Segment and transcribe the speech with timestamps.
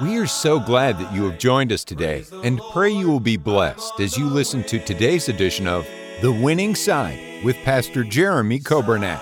[0.00, 3.36] We are so glad that you have joined us today and pray you will be
[3.36, 5.88] blessed as you listen to today's edition of
[6.22, 9.20] The Winning Side with Pastor Jeremy Coburnett.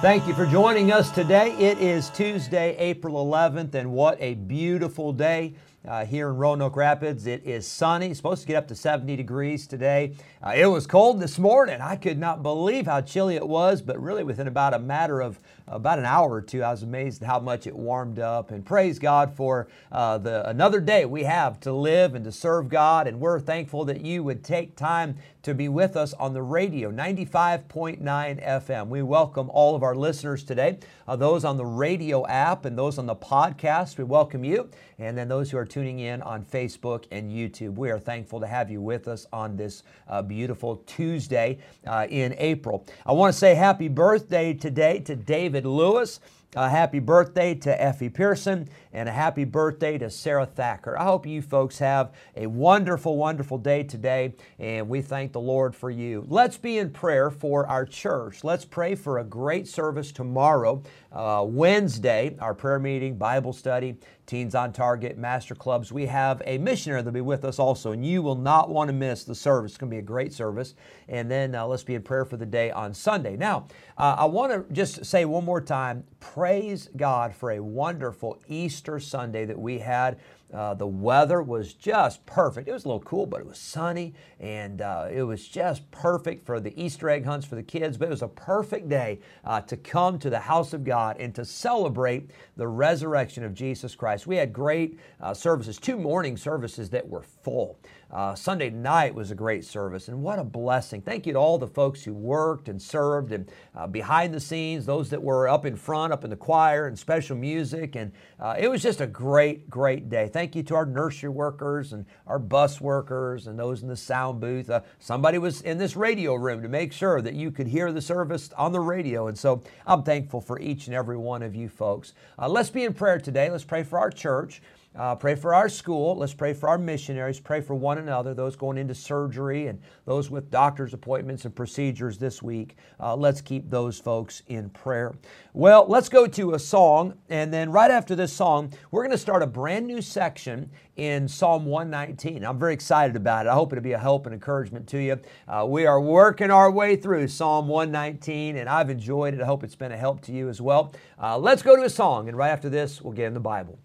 [0.00, 1.52] Thank you for joining us today.
[1.52, 5.54] It is Tuesday, April 11th, and what a beautiful day
[5.86, 7.28] uh, here in Roanoke Rapids.
[7.28, 10.14] It is sunny, it's supposed to get up to 70 degrees today.
[10.42, 11.80] Uh, it was cold this morning.
[11.80, 15.38] I could not believe how chilly it was, but really within about a matter of
[15.70, 18.50] about an hour or two, I was amazed how much it warmed up.
[18.50, 22.68] And praise God for uh, the another day we have to live and to serve
[22.68, 23.06] God.
[23.06, 26.90] And we're thankful that you would take time to be with us on the radio,
[26.90, 28.88] 95.9 FM.
[28.88, 32.98] We welcome all of our listeners today, uh, those on the radio app and those
[32.98, 33.96] on the podcast.
[33.96, 34.68] We welcome you.
[34.98, 37.76] And then those who are tuning in on Facebook and YouTube.
[37.76, 42.34] We are thankful to have you with us on this uh, beautiful Tuesday uh, in
[42.36, 42.84] April.
[43.06, 46.20] I want to say happy birthday today to David Lewis.
[46.56, 50.98] A happy birthday to Effie Pearson and a happy birthday to Sarah Thacker.
[50.98, 55.76] I hope you folks have a wonderful, wonderful day today, and we thank the Lord
[55.76, 56.24] for you.
[56.26, 58.44] Let's be in prayer for our church.
[58.44, 63.98] Let's pray for a great service tomorrow, uh, Wednesday, our prayer meeting, Bible study,
[64.28, 65.90] Teens on Target, Master Clubs.
[65.90, 68.92] We have a missionary that'll be with us also, and you will not want to
[68.92, 69.72] miss the service.
[69.72, 70.74] It's going to be a great service.
[71.08, 73.38] And then uh, let's be in prayer for the day on Sunday.
[73.38, 73.66] Now,
[73.96, 79.00] uh, I want to just say one more time praise God for a wonderful Easter
[79.00, 80.18] Sunday that we had.
[80.52, 82.68] Uh, the weather was just perfect.
[82.68, 86.46] It was a little cool, but it was sunny and uh, it was just perfect
[86.46, 87.98] for the Easter egg hunts for the kids.
[87.98, 91.34] But it was a perfect day uh, to come to the house of God and
[91.34, 94.26] to celebrate the resurrection of Jesus Christ.
[94.26, 97.78] We had great uh, services, two morning services that were full.
[98.10, 101.02] Uh, Sunday night was a great service, and what a blessing.
[101.02, 104.86] Thank you to all the folks who worked and served and uh, behind the scenes,
[104.86, 107.96] those that were up in front, up in the choir, and special music.
[107.96, 108.12] And
[108.58, 110.30] it was just a great, great day.
[110.38, 114.40] Thank you to our nursery workers and our bus workers and those in the sound
[114.40, 114.70] booth.
[114.70, 118.00] Uh, somebody was in this radio room to make sure that you could hear the
[118.00, 119.26] service on the radio.
[119.26, 122.12] And so I'm thankful for each and every one of you folks.
[122.38, 123.50] Uh, let's be in prayer today.
[123.50, 124.62] Let's pray for our church.
[124.98, 126.16] Uh, pray for our school.
[126.16, 127.38] Let's pray for our missionaries.
[127.38, 132.18] Pray for one another, those going into surgery and those with doctor's appointments and procedures
[132.18, 132.76] this week.
[132.98, 135.14] Uh, let's keep those folks in prayer.
[135.52, 137.14] Well, let's go to a song.
[137.28, 141.28] And then right after this song, we're going to start a brand new section in
[141.28, 142.44] Psalm 119.
[142.44, 143.50] I'm very excited about it.
[143.50, 145.20] I hope it'll be a help and encouragement to you.
[145.46, 149.40] Uh, we are working our way through Psalm 119, and I've enjoyed it.
[149.40, 150.92] I hope it's been a help to you as well.
[151.22, 152.26] Uh, let's go to a song.
[152.26, 153.78] And right after this, we'll get in the Bible.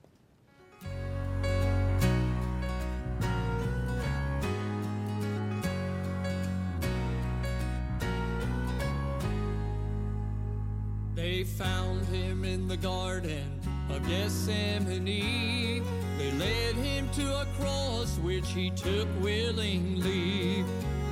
[11.43, 13.59] They found him in the garden
[13.89, 15.83] of Gethsemane.
[16.17, 20.63] They led him to a cross which he took willingly.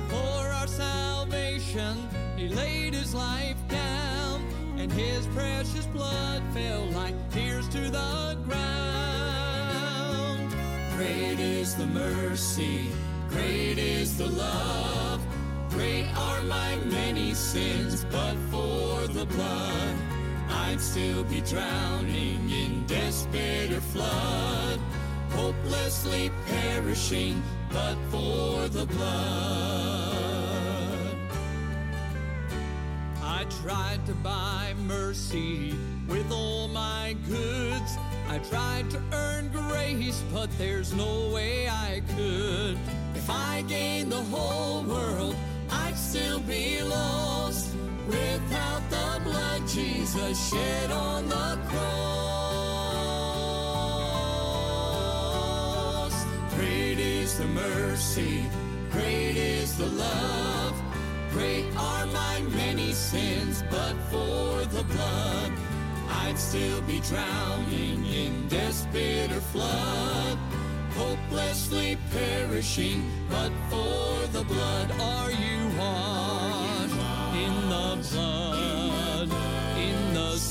[0.08, 0.16] For
[0.56, 4.42] our salvation, he laid his life down,
[4.78, 8.60] and his precious blood fell like tears to the ground.
[10.96, 12.86] Great is the mercy,
[13.28, 15.20] great is the love.
[15.68, 20.11] Great are my many sins, but for the blood,
[20.52, 22.84] I'd still be drowning in
[23.32, 24.78] bitter flood,
[25.30, 30.12] hopelessly perishing, but for the blood.
[33.22, 35.74] I tried to buy mercy
[36.08, 37.96] with all my goods.
[38.28, 42.78] I tried to earn grace, but there's no way I could.
[43.14, 45.36] If I gained the whole world,
[45.70, 47.21] I'd still be lost
[50.22, 51.82] Jesus shed on the cross.
[56.54, 58.44] Great is the mercy,
[58.90, 60.80] great is the love.
[61.32, 65.52] Great are my many sins, but for the blood,
[66.08, 70.38] I'd still be drowning in death's bitter flood
[70.94, 76.94] hopelessly perishing, but for the blood are you washed
[77.34, 78.41] in the blood, the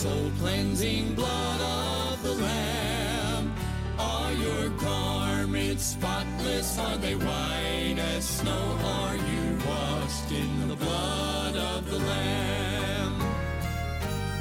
[0.02, 3.54] soul cleansing blood of the Lamb.
[4.00, 6.80] Are your garments spotless?
[6.80, 8.64] Are they white as snow?
[8.84, 13.16] Are you washed in the blood of the Lamb?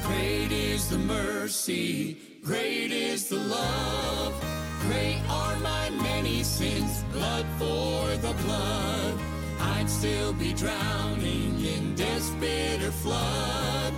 [0.01, 4.33] Great is the mercy, great is the love.
[4.87, 9.13] Great are my many sins, blood for the blood.
[9.59, 13.93] I'd still be drowning in this bitter flood.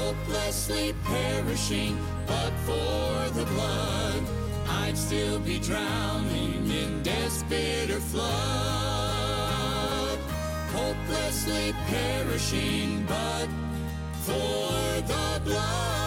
[0.00, 4.22] Hopelessly perishing, but for the blood,
[4.66, 8.28] I'd still be drowning in death's bitter flood.
[10.72, 13.48] Hopelessly perishing, but
[14.24, 15.99] for the blood.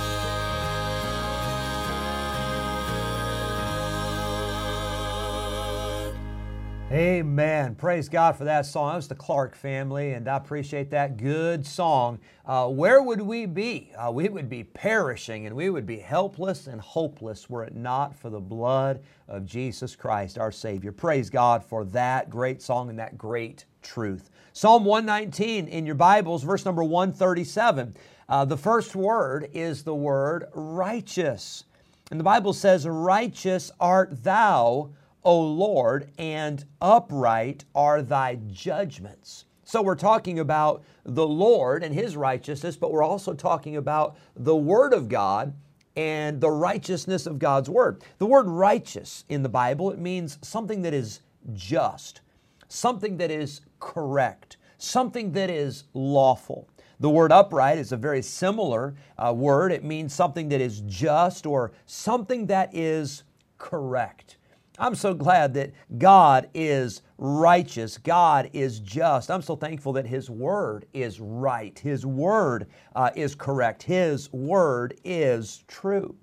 [6.94, 7.74] Amen.
[7.74, 8.92] Praise God for that song.
[8.92, 12.20] That was the Clark family, and I appreciate that good song.
[12.46, 13.92] Uh, where would we be?
[13.98, 18.16] Uh, we would be perishing and we would be helpless and hopeless were it not
[18.16, 20.92] for the blood of Jesus Christ, our Savior.
[20.92, 24.30] Praise God for that great song and that great truth.
[24.52, 27.96] Psalm 119 in your Bibles, verse number 137.
[28.30, 31.64] Uh, the first word is the word righteous.
[32.12, 34.92] And the Bible says, Righteous art thou,
[35.24, 39.46] O Lord, and upright are thy judgments.
[39.64, 44.56] So we're talking about the Lord and his righteousness, but we're also talking about the
[44.56, 45.54] Word of God
[45.96, 48.04] and the righteousness of God's Word.
[48.18, 51.22] The word righteous in the Bible, it means something that is
[51.54, 52.22] just,
[52.68, 56.68] something that is correct, something that is lawful.
[57.00, 59.72] The word upright is a very similar uh, word.
[59.72, 63.24] It means something that is just or something that is
[63.58, 64.38] correct.
[64.84, 67.98] I'm so glad that God is righteous.
[67.98, 69.32] God is just.
[69.32, 71.80] I'm so thankful that His Word is right.
[71.80, 73.84] His Word uh, is correct.
[73.84, 76.18] His Word is true.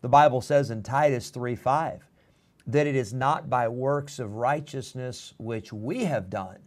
[0.00, 2.02] The Bible says in Titus 3 5
[2.66, 6.58] that it is not by works of righteousness which we have done,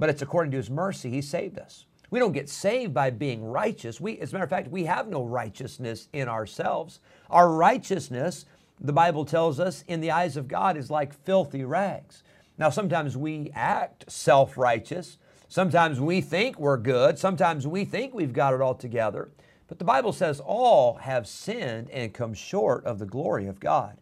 [0.00, 1.86] but it's according to His mercy He saved us.
[2.10, 4.00] We don't get saved by being righteous.
[4.00, 6.98] We, as a matter of fact, we have no righteousness in ourselves.
[7.30, 8.46] Our righteousness
[8.82, 12.24] the Bible tells us, in the eyes of God is like filthy rags.
[12.58, 15.18] Now, sometimes we act self righteous.
[15.48, 17.18] Sometimes we think we're good.
[17.18, 19.30] Sometimes we think we've got it all together.
[19.68, 23.98] But the Bible says all have sinned and come short of the glory of God.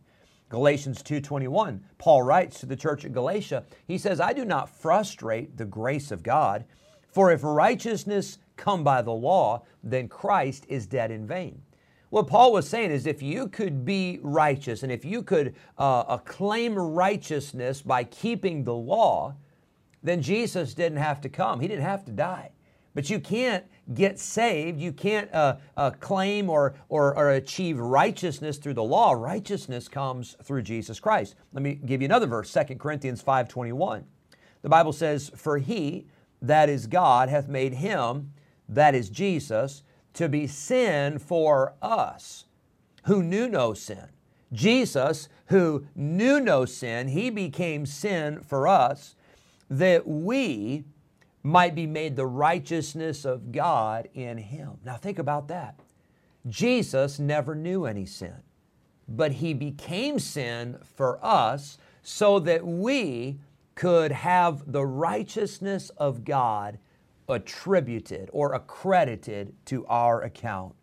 [0.48, 5.56] Galatians 2:21, Paul writes to the church at Galatia, he says, "I do not frustrate
[5.56, 6.64] the grace of God,
[7.06, 11.62] for if righteousness come by the law, then Christ is dead in vain."
[12.10, 16.04] What Paul was saying is if you could be righteous and if you could uh,
[16.08, 19.36] acclaim righteousness by keeping the law,
[20.02, 21.60] then Jesus didn't have to come.
[21.60, 22.50] He didn't have to die.
[22.94, 23.64] But you can't
[23.94, 24.80] get saved.
[24.80, 29.12] You can't uh, uh, claim or, or, or achieve righteousness through the law.
[29.12, 31.36] Righteousness comes through Jesus Christ.
[31.52, 34.02] Let me give you another verse, 2 Corinthians 5.21.
[34.62, 36.08] The Bible says, For he,
[36.42, 38.32] that is God, hath made him,
[38.68, 39.84] that is Jesus,
[40.14, 42.44] to be sin for us
[43.04, 44.08] who knew no sin.
[44.52, 49.14] Jesus, who knew no sin, he became sin for us
[49.68, 50.84] that we
[51.42, 54.78] might be made the righteousness of God in him.
[54.84, 55.78] Now think about that.
[56.48, 58.42] Jesus never knew any sin,
[59.08, 63.38] but he became sin for us so that we
[63.74, 66.78] could have the righteousness of God
[67.32, 70.74] attributed or accredited to our account.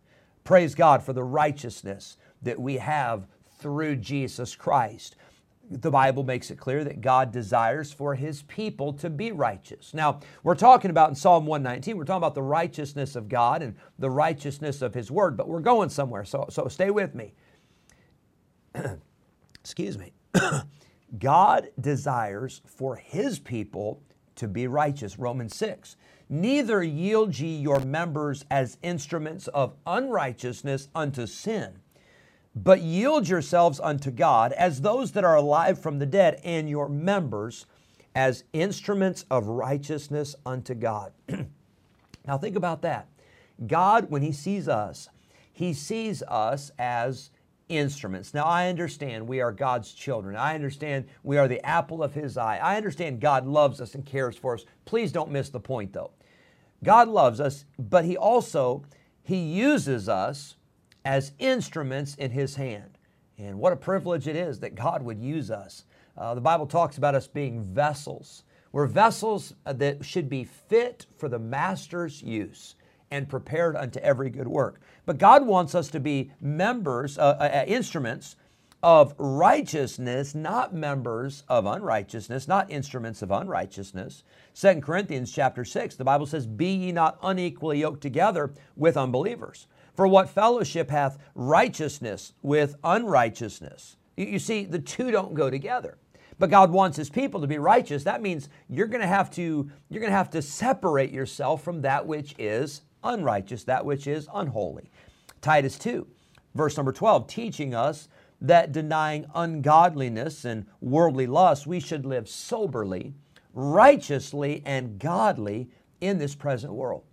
[0.44, 3.26] Praise God for the righteousness that we have
[3.58, 5.16] through Jesus Christ.
[5.70, 9.92] The Bible makes it clear that God desires for His people to be righteous.
[9.92, 13.76] Now, we're talking about in Psalm 119, we're talking about the righteousness of God and
[13.98, 17.34] the righteousness of His Word, but we're going somewhere, so, so stay with me.
[19.60, 20.14] Excuse me.
[21.18, 24.02] God desires for His people
[24.36, 25.18] to be righteous.
[25.18, 25.96] Romans 6.
[26.30, 31.78] Neither yield ye your members as instruments of unrighteousness unto sin,
[32.54, 36.88] but yield yourselves unto God as those that are alive from the dead, and your
[36.88, 37.64] members
[38.14, 41.12] as instruments of righteousness unto God.
[42.26, 43.08] now, think about that.
[43.66, 45.08] God, when He sees us,
[45.52, 47.30] He sees us as
[47.68, 48.34] instruments.
[48.34, 50.36] Now, I understand we are God's children.
[50.36, 52.58] I understand we are the apple of His eye.
[52.62, 54.64] I understand God loves us and cares for us.
[54.84, 56.10] Please don't miss the point, though.
[56.84, 58.84] God loves us, but He also
[59.22, 60.56] He uses us
[61.04, 62.98] as instruments in His hand.
[63.38, 65.84] And what a privilege it is that God would use us.
[66.16, 68.42] Uh, the Bible talks about us being vessels.
[68.72, 72.74] We're vessels that should be fit for the Master's use
[73.10, 74.80] and prepared unto every good work.
[75.06, 78.36] But God wants us to be members, uh, uh instruments
[78.82, 84.22] of righteousness, not members of unrighteousness, not instruments of unrighteousness.
[84.54, 89.66] 2 Corinthians chapter 6, the Bible says, Be ye not unequally yoked together with unbelievers.
[89.94, 93.96] For what fellowship hath righteousness with unrighteousness?
[94.16, 95.98] You, you see, the two don't go together.
[96.38, 98.04] But God wants his people to be righteous.
[98.04, 101.82] That means you're going to have to you're going to have to separate yourself from
[101.82, 104.90] that which is unrighteous, that which is unholy.
[105.40, 106.06] Titus 2,
[106.54, 108.08] verse number 12, teaching us
[108.40, 113.14] that denying ungodliness and worldly lust, we should live soberly,
[113.52, 115.68] righteously, and godly
[116.00, 117.04] in this present world.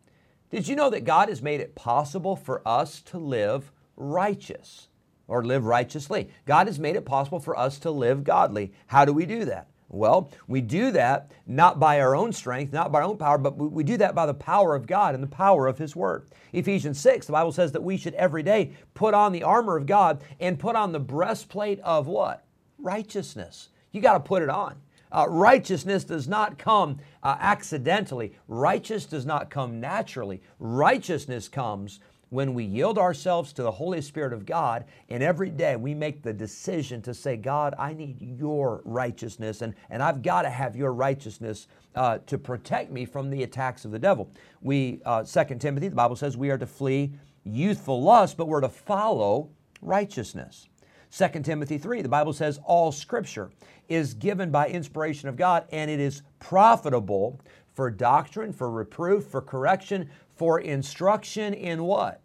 [0.52, 4.90] Did you know that God has made it possible for us to live righteous
[5.28, 6.30] or live righteously?
[6.46, 8.72] God has made it possible for us to live godly.
[8.88, 9.68] How do we do that?
[9.90, 13.58] Well, we do that not by our own strength, not by our own power, but
[13.58, 16.28] we do that by the power of God and the power of His Word.
[16.54, 19.86] Ephesians 6, the Bible says that we should every day put on the armor of
[19.86, 22.46] God and put on the breastplate of what?
[22.80, 23.70] Righteousness.
[23.92, 24.76] You got to put it on.
[25.12, 28.34] Uh, righteousness does not come uh, accidentally.
[28.48, 30.42] Righteous does not come naturally.
[30.60, 35.76] Righteousness comes when we yield ourselves to the Holy Spirit of God, and every day
[35.76, 40.44] we make the decision to say, God, I need your righteousness, and, and I've got
[40.44, 44.30] to have your righteousness uh, to protect me from the attacks of the devil.
[44.62, 47.14] We, uh, 2 Timothy, the Bible says we are to flee
[47.44, 49.50] youthful lust, but we're to follow
[49.82, 50.68] righteousness.
[51.16, 53.50] 2 Timothy 3, the Bible says all scripture
[53.88, 57.40] is given by inspiration of God and it is profitable
[57.76, 62.22] for doctrine, for reproof, for correction, for instruction in what?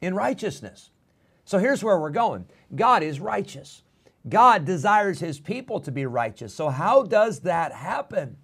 [0.00, 0.90] In righteousness.
[1.44, 3.82] So here's where we're going God is righteous.
[4.28, 6.54] God desires his people to be righteous.
[6.54, 8.38] So, how does that happen?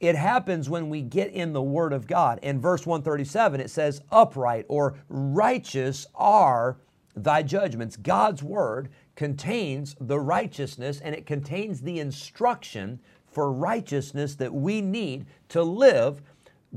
[0.00, 2.38] It happens when we get in the Word of God.
[2.42, 6.78] In verse 137, it says, Upright or righteous are
[7.16, 7.96] thy judgments.
[7.96, 15.26] God's Word contains the righteousness and it contains the instruction for righteousness that we need
[15.50, 16.22] to live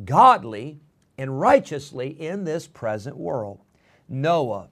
[0.06, 0.80] godly
[1.18, 3.60] and righteously in this present world.
[4.10, 4.70] Noah,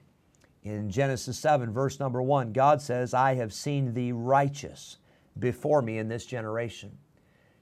[0.64, 4.98] in Genesis 7, verse number 1, God says, I have seen the righteous
[5.38, 6.90] before me in this generation.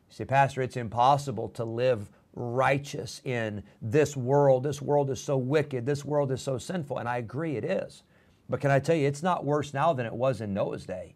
[0.10, 4.64] You say, Pastor, it's impossible to live righteous in this world.
[4.64, 5.86] This world is so wicked.
[5.86, 6.98] This world is so sinful.
[6.98, 8.04] And I agree, it is.
[8.50, 11.16] But can I tell you, it's not worse now than it was in Noah's day.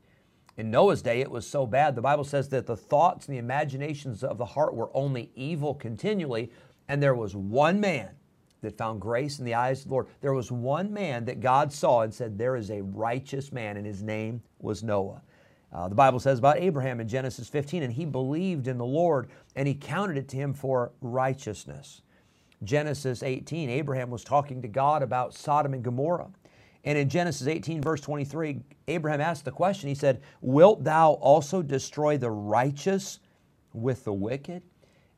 [0.57, 1.95] In Noah's day, it was so bad.
[1.95, 5.73] The Bible says that the thoughts and the imaginations of the heart were only evil
[5.73, 6.51] continually.
[6.87, 8.09] And there was one man
[8.61, 10.07] that found grace in the eyes of the Lord.
[10.21, 13.85] There was one man that God saw and said, There is a righteous man, and
[13.85, 15.21] his name was Noah.
[15.73, 19.29] Uh, the Bible says about Abraham in Genesis 15, and he believed in the Lord,
[19.55, 22.01] and he counted it to him for righteousness.
[22.63, 26.29] Genesis 18, Abraham was talking to God about Sodom and Gomorrah.
[26.83, 31.61] And in Genesis 18, verse 23, Abraham asked the question, he said, Wilt thou also
[31.61, 33.19] destroy the righteous
[33.73, 34.63] with the wicked?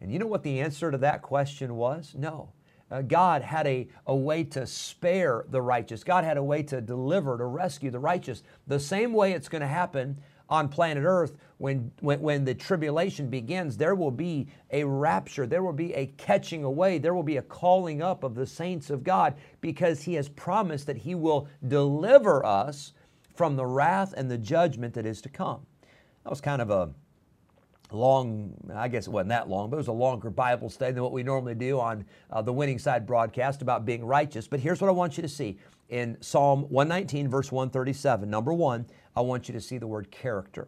[0.01, 2.13] And you know what the answer to that question was?
[2.17, 2.51] No.
[2.91, 6.03] Uh, God had a, a way to spare the righteous.
[6.03, 8.43] God had a way to deliver, to rescue the righteous.
[8.67, 10.19] The same way it's going to happen
[10.53, 15.63] on planet Earth, when, when, when the tribulation begins, there will be a rapture, there
[15.63, 19.03] will be a catching away, there will be a calling up of the saints of
[19.03, 22.93] God because He has promised that He will deliver us
[23.33, 25.65] from the wrath and the judgment that is to come.
[26.23, 26.91] That was kind of a
[27.93, 31.03] long, I guess it wasn't that long, but it was a longer Bible study than
[31.03, 34.47] what we normally do on uh, the Winning Side broadcast about being righteous.
[34.47, 35.57] But here's what I want you to see
[35.89, 38.29] in Psalm 119, verse 137.
[38.29, 38.85] Number one,
[39.15, 40.67] I want you to see the word character.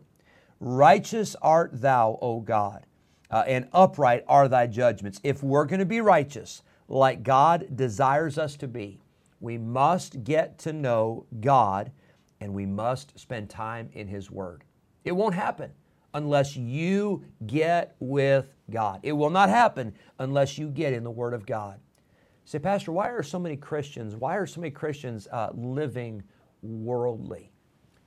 [0.60, 2.86] Righteous art thou, O God,
[3.32, 5.20] uh, and upright are thy judgments.
[5.24, 9.00] If we're going to be righteous, like God desires us to be,
[9.40, 11.92] we must get to know God
[12.40, 14.64] and we must spend time in His Word.
[15.04, 15.72] It won't happen
[16.16, 19.02] unless you get with God.
[19.04, 21.80] It will not happen unless you get in the Word of God.
[22.46, 26.24] Say, Pastor, why are so many Christians, why are so many Christians uh, living
[26.62, 27.52] worldly?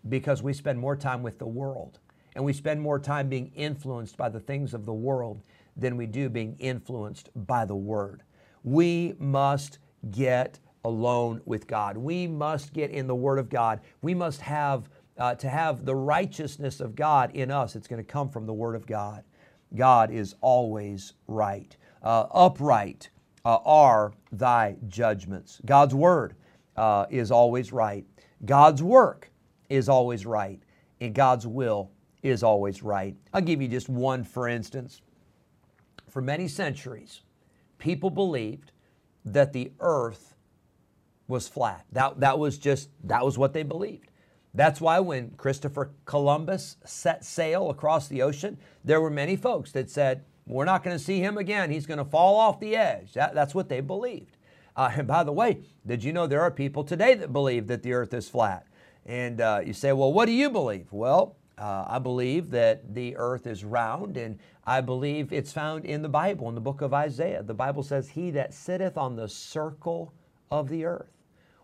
[0.09, 2.01] Because we spend more time with the world
[2.35, 5.43] and we spend more time being influenced by the things of the world
[5.77, 8.23] than we do being influenced by the Word.
[8.65, 9.79] We must
[10.13, 11.97] get alone with God.
[11.97, 13.81] We must get in the Word of God.
[14.03, 14.89] We must have,
[15.19, 18.53] uh, to have the righteousness of God in us, it's going to come from the
[18.53, 19.25] Word of God.
[19.75, 21.77] God is always right.
[22.03, 23.11] Uh, upright
[23.45, 25.61] uh, are thy judgments.
[25.65, 26.35] God's Word
[26.77, 28.05] uh, is always right.
[28.45, 29.31] God's work
[29.69, 30.61] is always right.
[31.01, 31.91] And God's will
[32.23, 33.17] is always right.
[33.33, 35.03] I'll give you just one for instance.
[36.09, 37.23] For many centuries,
[37.79, 38.73] people believed
[39.25, 40.35] that the earth
[41.29, 41.85] was flat.
[41.93, 44.11] That, that was just, that was what they believed.
[44.55, 49.91] That's why when Christopher Columbus set sail across the ocean, there were many folks that
[49.91, 51.71] said, We're not going to see him again.
[51.71, 53.13] He's going to fall off the edge.
[53.13, 54.37] That, that's what they believed.
[54.77, 57.83] Uh, and by the way, did you know there are people today that believe that
[57.83, 58.67] the earth is flat?
[59.05, 60.87] And uh, you say, well, what do you believe?
[60.93, 66.03] Well, uh, I believe that the earth is round, and I believe it's found in
[66.03, 67.43] the Bible, in the book of Isaiah.
[67.43, 70.13] The Bible says, He that sitteth on the circle
[70.51, 71.11] of the earth.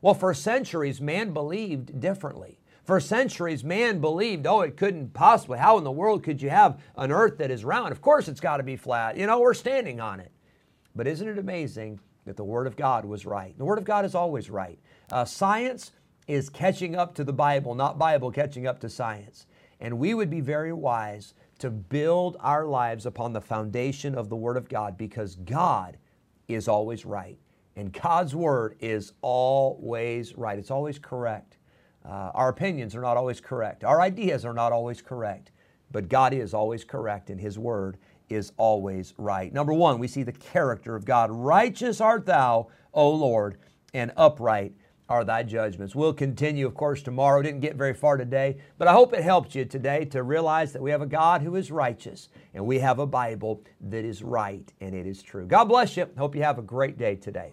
[0.01, 2.59] Well, for centuries, man believed differently.
[2.85, 5.59] For centuries, man believed, oh, it couldn't possibly.
[5.59, 7.93] How in the world could you have an earth that is round?
[7.93, 9.17] Of course, it's got to be flat.
[9.17, 10.31] You know, we're standing on it.
[10.95, 13.57] But isn't it amazing that the Word of God was right?
[13.57, 14.79] The Word of God is always right.
[15.11, 15.93] Uh, science
[16.29, 19.47] is catching up to the Bible, not Bible catching up to science.
[19.81, 24.37] And we would be very wise to build our lives upon the foundation of the
[24.37, 25.97] Word of God because God
[26.49, 27.39] is always right.
[27.77, 31.57] And God's Word is always right, it's always correct.
[32.05, 35.51] Uh, our opinions are not always correct, our ideas are not always correct,
[35.91, 37.97] but God is always correct, and His Word
[38.29, 39.53] is always right.
[39.53, 41.31] Number one, we see the character of God.
[41.31, 43.59] Righteous art thou, O Lord,
[43.93, 44.75] and upright
[45.09, 45.95] are thy judgments.
[45.95, 47.43] We'll continue, of course, tomorrow.
[47.43, 50.83] Didn't get very far today, but I hope it helped you today to realize that
[50.83, 54.73] we have a God who is righteous and we have a Bible that is right
[54.81, 55.47] and it is true.
[55.47, 56.09] God bless you.
[56.17, 57.53] Hope you have a great day today.